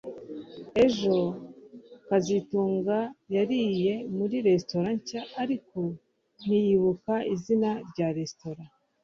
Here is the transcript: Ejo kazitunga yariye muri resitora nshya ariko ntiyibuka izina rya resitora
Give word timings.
Ejo 0.83 1.17
kazitunga 2.07 2.97
yariye 3.35 3.93
muri 4.17 4.35
resitora 4.47 4.89
nshya 4.97 5.21
ariko 5.41 5.77
ntiyibuka 6.41 7.13
izina 7.33 7.69
rya 7.89 8.07
resitora 8.17 8.63